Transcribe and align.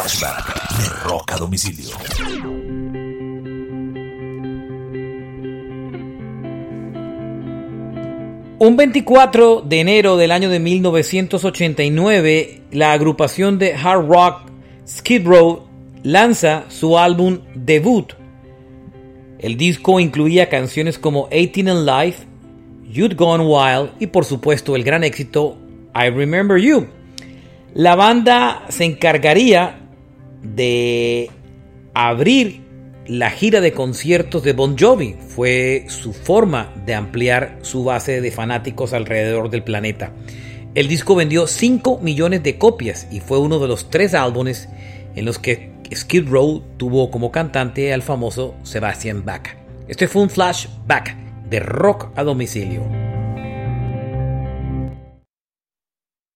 Flashback 0.00 1.26
de 1.26 1.38
Domicilio. 1.38 1.90
Un 8.58 8.76
24 8.76 9.60
de 9.60 9.80
enero 9.80 10.16
del 10.16 10.30
año 10.30 10.48
de 10.48 10.58
1989, 10.58 12.62
la 12.72 12.92
agrupación 12.92 13.58
de 13.58 13.74
hard 13.74 14.08
rock 14.08 14.40
Skid 14.88 15.26
Row 15.26 15.66
lanza 16.02 16.64
su 16.68 16.96
álbum 16.96 17.40
debut. 17.54 18.14
El 19.38 19.58
disco 19.58 20.00
incluía 20.00 20.48
canciones 20.48 20.98
como 20.98 21.28
18 21.30 21.70
and 21.70 21.86
Life, 21.86 22.24
You'd 22.90 23.16
Gone 23.16 23.44
Wild 23.44 23.90
y 24.00 24.06
por 24.06 24.24
supuesto 24.24 24.76
el 24.76 24.84
gran 24.84 25.04
éxito 25.04 25.58
I 25.94 26.08
Remember 26.08 26.58
You. 26.58 26.88
La 27.74 27.96
banda 27.96 28.64
se 28.68 28.84
encargaría 28.84 29.79
de 30.42 31.30
abrir 31.94 32.62
la 33.06 33.30
gira 33.30 33.60
de 33.60 33.72
conciertos 33.72 34.42
de 34.44 34.52
Bon 34.52 34.76
Jovi 34.78 35.16
fue 35.28 35.84
su 35.88 36.12
forma 36.12 36.72
de 36.86 36.94
ampliar 36.94 37.58
su 37.62 37.82
base 37.82 38.20
de 38.20 38.30
fanáticos 38.30 38.92
alrededor 38.92 39.50
del 39.50 39.64
planeta. 39.64 40.12
El 40.74 40.86
disco 40.86 41.16
vendió 41.16 41.48
5 41.48 41.98
millones 41.98 42.44
de 42.44 42.56
copias 42.56 43.08
y 43.10 43.18
fue 43.18 43.40
uno 43.40 43.58
de 43.58 43.66
los 43.66 43.90
tres 43.90 44.14
álbumes 44.14 44.68
en 45.16 45.24
los 45.24 45.40
que 45.40 45.72
Skid 45.92 46.28
Row 46.28 46.62
tuvo 46.76 47.10
como 47.10 47.32
cantante 47.32 47.92
al 47.92 48.02
famoso 48.02 48.54
Sebastian 48.62 49.24
Bach. 49.24 49.56
Este 49.88 50.06
fue 50.06 50.22
un 50.22 50.30
flashback 50.30 51.16
de 51.48 51.58
rock 51.58 52.12
a 52.14 52.22
domicilio. 52.22 52.99